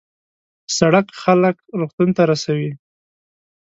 [0.77, 2.71] سړک خلک روغتون ته رسوي.